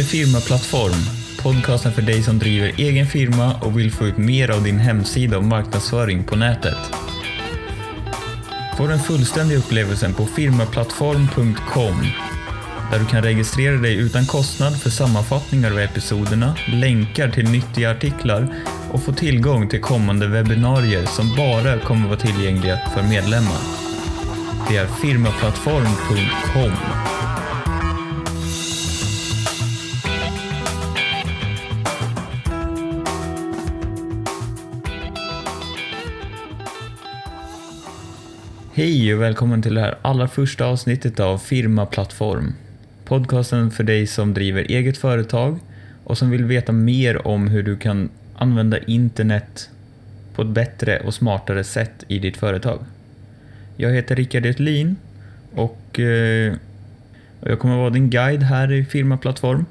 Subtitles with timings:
[0.00, 1.04] Det här är Firmaplattform,
[1.42, 5.38] podcasten för dig som driver egen firma och vill få ut mer av din hemsida
[5.38, 6.78] och marknadsföring på nätet.
[8.76, 12.06] Få den fullständiga upplevelsen på firmaplattform.com
[12.92, 18.54] där du kan registrera dig utan kostnad för sammanfattningar av episoderna, länkar till nyttiga artiklar
[18.90, 23.60] och få tillgång till kommande webbinarier som bara kommer vara tillgängliga för medlemmar.
[24.68, 26.72] Det är firmaplattform.com.
[38.72, 42.54] Hej och välkommen till det här allra första avsnittet av Firma Plattform.
[43.04, 45.58] Podcasten för dig som driver eget företag
[46.04, 49.70] och som vill veta mer om hur du kan använda internet
[50.34, 52.78] på ett bättre och smartare sätt i ditt företag.
[53.76, 54.96] Jag heter Rickard Etlin
[55.54, 56.54] och eh,
[57.40, 59.66] jag kommer vara din guide här i Firma Plattform.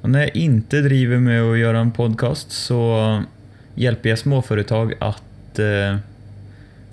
[0.00, 3.22] Och när jag inte driver med att göra en podcast så
[3.74, 5.96] hjälper jag småföretag att eh,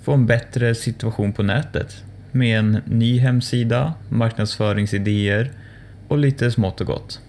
[0.02, 5.50] få en bättre situation på nätet med en ny hemsida, marknadsföringsidéer
[6.08, 7.20] och lite smått och gott.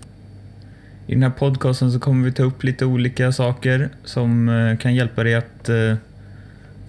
[1.07, 4.95] I den här podcasten så kommer vi ta upp lite olika saker som eh, kan
[4.95, 5.95] hjälpa dig att eh,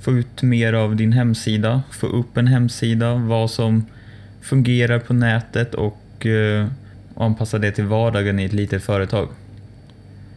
[0.01, 3.87] få ut mer av din hemsida, få upp en hemsida, vad som
[4.41, 6.67] fungerar på nätet och eh,
[7.17, 9.29] anpassa det till vardagen i ett litet företag.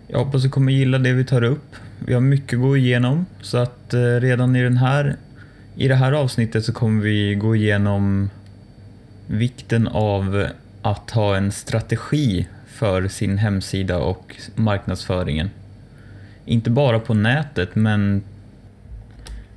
[0.07, 1.75] Jag hoppas du kommer gilla det vi tar upp.
[2.05, 5.16] Vi har mycket att gå igenom så att redan i den här
[5.76, 8.30] i det här avsnittet så kommer vi gå igenom
[9.28, 10.48] vikten av
[10.81, 15.50] att ha en strategi för sin hemsida och marknadsföringen.
[16.46, 18.23] Inte bara på nätet, men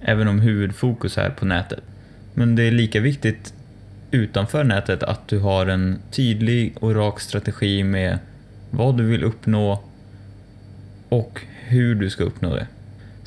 [0.00, 1.80] även om huvudfokus är på nätet.
[2.34, 3.54] Men det är lika viktigt
[4.10, 8.18] utanför nätet att du har en tydlig och rak strategi med
[8.70, 9.82] vad du vill uppnå
[11.08, 12.66] och hur du ska uppnå det.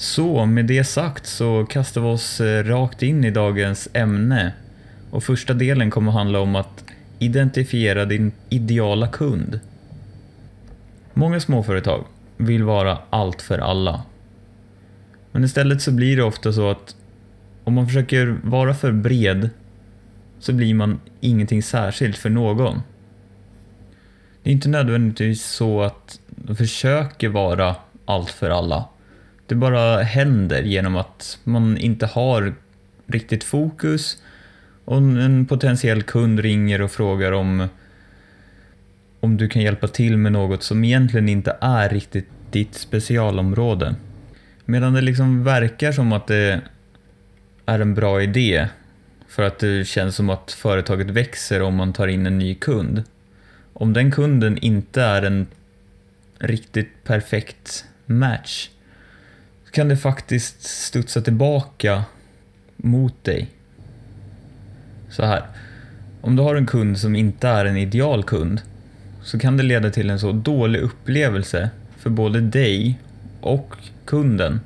[0.02, 4.54] Så med det sagt så kastar vi oss eh, rakt in i dagens ämne.
[5.12, 6.84] Och första delen kommer handla om att
[7.20, 9.60] identifiera din ideala kund.
[11.14, 12.06] Många småföretag
[12.38, 14.02] vill vara allt för alla.
[15.32, 16.96] Men istället så blir det ofta så att
[17.64, 19.50] om man försöker vara för bred
[20.40, 22.82] så blir man ingenting särskilt för någon.
[24.44, 27.76] Det är inte nödvändigtvis så att de försöker vara
[28.06, 28.86] allt för alla
[29.52, 32.54] det bara händer genom att man inte har
[33.08, 34.24] riktigt fokus
[34.86, 37.68] och en potentiell kund ringer och frågar om,
[39.20, 43.96] om du kan hjälpa till med något som egentligen inte är riktigt ditt specialområde.
[44.66, 46.62] Medan det liksom verkar som att det
[47.66, 48.68] är en bra idé
[49.28, 53.04] för att det känns som att företaget växer om man tar in en ny kund.
[53.74, 55.48] Om den kunden inte är en
[56.40, 58.70] riktigt perfekt match
[59.72, 62.04] kan det faktiskt studsa tillbaka
[62.78, 63.50] mot dig.
[65.10, 65.44] Så här.
[66.22, 68.62] Om du har en kund som inte är en ideal kund
[69.24, 73.00] så kan det leda till en så dålig upplevelse för både dig
[73.42, 74.60] och kunden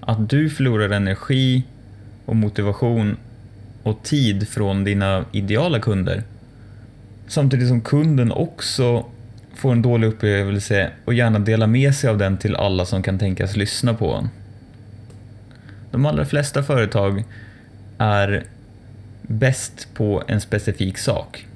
[0.00, 1.64] att du förlorar energi
[2.24, 3.16] och motivation
[3.82, 6.22] och tid från dina ideala kunder.
[7.26, 9.06] Samtidigt som kunden också
[9.54, 13.18] får en dålig upplevelse och gärna dela med sig av den till alla som kan
[13.18, 14.28] tänkas lyssna på en.
[15.90, 17.24] De allra flesta företag
[17.98, 18.44] är
[19.22, 21.46] bäst på en specifik sak.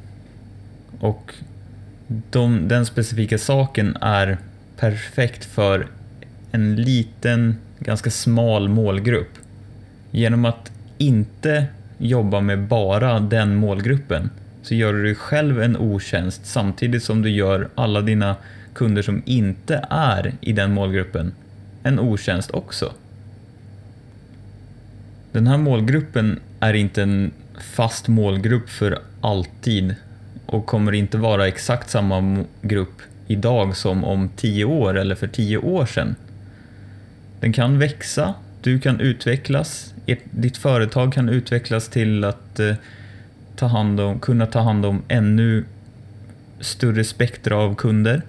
[1.00, 1.34] Och
[2.06, 4.38] de, den specifika saken är
[4.76, 5.86] perfekt för
[6.52, 9.30] en liten, ganska smal målgrupp.
[10.10, 11.66] Genom att inte
[11.98, 14.30] jobba med bara den målgruppen
[14.66, 18.36] så gör du dig själv en otjänst samtidigt som du gör alla dina
[18.74, 21.32] kunder som inte är i den målgruppen
[21.82, 22.92] en otjänst också.
[25.32, 27.30] Den här målgruppen är inte en
[27.74, 29.94] fast målgrupp för alltid
[30.46, 35.58] och kommer inte vara exakt samma grupp idag som om tio år eller för tio
[35.58, 36.14] år sedan.
[37.40, 39.94] Den kan växa, du kan utvecklas,
[40.30, 42.74] ditt företag kan utvecklas till att eh,
[43.56, 45.64] ta hand om, kunna ta hand om ännu
[46.60, 48.22] större spektra av kunder.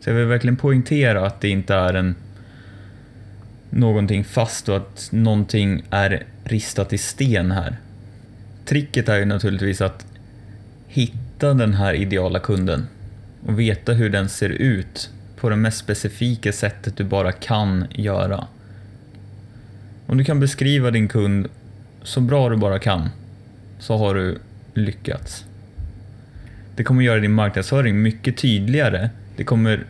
[0.00, 2.14] Så jag vill verkligen poängtera att det inte är en
[3.70, 7.76] någonting fast och att någonting är ristat i sten här.
[8.64, 10.06] Tricket är ju naturligtvis att
[10.86, 12.86] hitta den här ideala kunden
[13.46, 18.46] och veta hur den ser ut på det mest specifika sättet du bara kan göra.
[20.06, 21.46] Om du kan beskriva din kund
[22.02, 23.08] så bra du bara kan
[23.78, 24.38] så har du
[24.74, 25.44] lyckats.
[26.76, 29.10] Det kommer göra din marknadsföring mycket tydligare.
[29.36, 29.84] Det kommer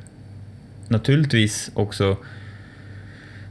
[0.89, 2.17] naturligtvis också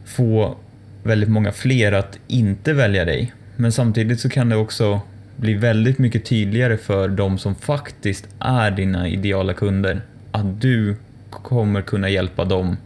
[0.06, 0.58] få
[1.04, 3.34] väldigt många fler att inte välja dig.
[3.56, 5.02] Men samtidigt så kan det också
[5.36, 10.02] bli väldigt mycket tydligare för de som faktiskt är dina ideala kunder
[10.32, 10.96] att du
[11.30, 12.78] kommer kunna hjälpa dem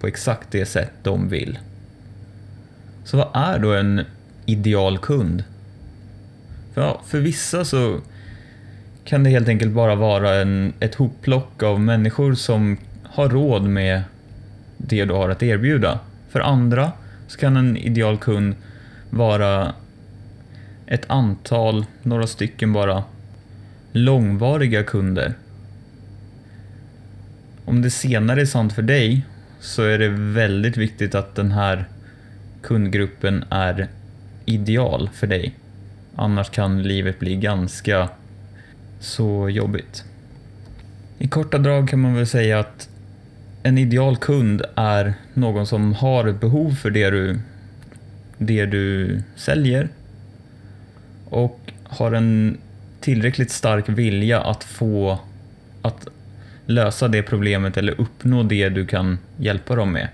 [0.00, 1.58] på exakt det sätt de vill.
[3.04, 4.02] Så vad är då en
[4.46, 5.44] ideal kund?
[6.76, 8.00] För, ja, för vissa så
[9.04, 14.02] kan det helt enkelt bara vara en, ett hopplock av människor som har råd med
[14.76, 16.00] det du har att erbjuda.
[16.28, 16.92] För andra
[17.26, 18.54] så kan en ideal kund
[19.10, 19.74] vara
[20.86, 23.04] ett antal, några stycken bara,
[23.92, 25.34] långvariga kunder.
[27.64, 29.26] Om det senare är sant för dig
[29.60, 31.84] så är det väldigt viktigt att den här
[32.62, 33.88] kundgruppen är
[34.44, 35.54] ideal för dig.
[36.16, 38.08] Annars kan livet bli ganska
[39.00, 40.04] så jobbigt.
[41.18, 42.88] I korta drag kan man väl säga att
[43.62, 47.40] en ideal kund är någon som har ett behov för det du,
[48.38, 49.88] det du säljer
[51.30, 52.58] och har en
[53.00, 55.18] tillräckligt stark vilja att få
[55.82, 56.08] att
[56.66, 60.08] lösa det problemet eller uppnå det du kan hjälpa dem med.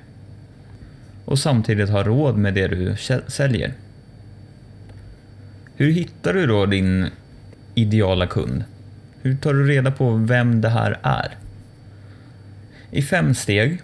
[1.24, 2.96] Och samtidigt ha råd med det du
[3.26, 3.72] säljer.
[5.82, 7.06] Hur hittar du då din
[7.74, 8.64] ideala kund?
[9.22, 11.36] Hur tar du reda på vem det här är?
[12.90, 13.80] I fem steg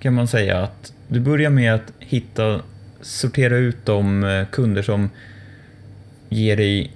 [0.00, 2.60] kan man säga att du börjar med att hitta,
[3.00, 5.10] sortera ut de eh, kunder som
[6.28, 6.92] ger dig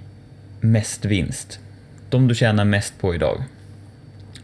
[0.59, 1.59] mest vinst.
[2.09, 3.43] De du tjänar mest på idag.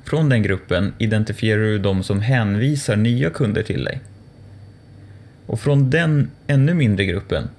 [0.04, 4.00] Från den gruppen identifierar du de som hänvisar nya kunder till dig.
[5.46, 7.50] Och från den ännu mindre gruppen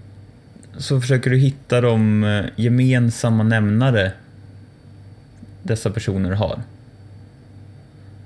[0.81, 4.13] så försöker du hitta de eh, gemensamma nämnare
[5.63, 6.63] dessa personer har.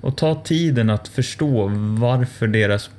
[0.00, 1.66] Och ta tiden att förstå
[1.98, 2.90] varför deras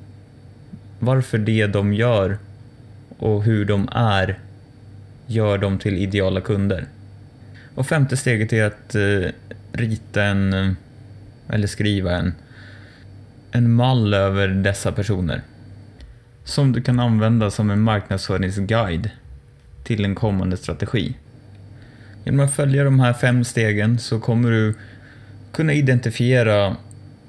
[0.99, 2.37] varför det de gör
[3.17, 4.39] och hur de är
[5.27, 6.85] gör dem till ideala kunder.
[7.75, 9.31] Och femte steget är att eh,
[9.71, 10.71] rita en, eh,
[11.49, 12.33] eller skriva en,
[13.51, 15.41] en mall över dessa personer.
[16.43, 19.09] Som du kan använda som en marknadsföringsguide
[19.85, 21.15] till en kommande strategi.
[22.25, 24.73] Genom att följa de här fem stegen så kommer du
[25.51, 26.75] kunna identifiera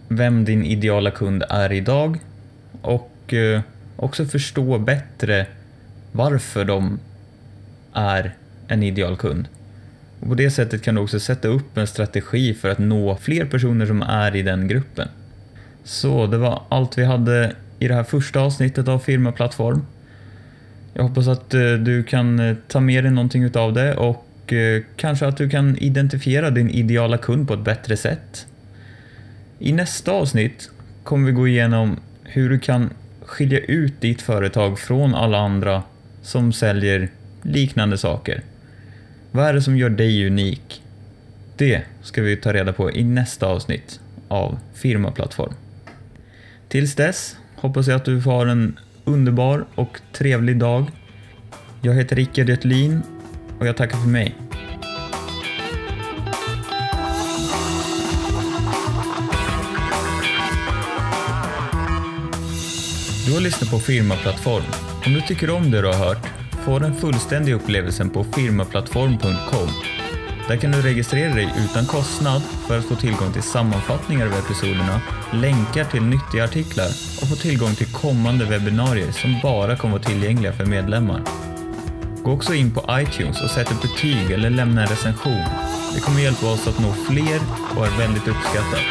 [0.08, 2.18] vem din ideala kund är idag
[2.82, 3.60] och eh,
[3.96, 5.46] också förstå bättre
[6.12, 6.98] varför de
[7.92, 8.34] är
[8.68, 9.48] en ideal kund.
[10.20, 13.44] Och på det sättet kan du också sätta upp en strategi för att nå fler
[13.44, 15.08] personer som är i den gruppen.
[15.84, 19.86] Så det var allt vi hade i det här första avsnittet av Firmaplattform.
[20.98, 24.82] Jag hoppas att eh, du kan eh, ta med dig någonting utav det och eh,
[24.96, 28.46] kanske att du kan identifiera din ideala kund på ett bättre sätt.
[29.58, 30.70] I nästa avsnitt
[31.02, 32.90] kommer vi gå igenom hur du kan
[33.22, 35.82] skilja ut ditt företag från alla andra
[36.22, 37.08] som säljer
[37.42, 38.42] liknande saker.
[39.30, 40.82] Vad är det som gör dig unik?
[41.56, 45.52] Det ska vi ta reda på i nästa avsnitt av Firmaplattform.
[46.68, 50.90] Tills dess hoppas jag att du får en underbar och trevlig dag.
[51.82, 53.02] Jag heter Rickard Götlin
[53.58, 54.34] och jag tackar för mig.
[63.26, 64.64] Du har lyssnat på Firmaplattform.
[65.06, 66.26] Om du tycker om det du har hört,
[66.64, 69.95] få den fullständiga upplevelsen på firmaplattform.com.
[70.48, 75.00] Där kan du registrera dig utan kostnad för att få tillgång till sammanfattningar av episoderna,
[75.32, 76.88] länkar till nyttiga artiklar
[77.22, 81.22] och få tillgång till kommande webbinarier som bara kommer vara tillgängliga för medlemmar.
[82.22, 85.44] Gå också in på iTunes och sätt ett betyg eller lämna en recension.
[85.94, 87.40] Det kommer hjälpa oss att nå fler
[87.76, 88.82] och är väldigt uppskattat.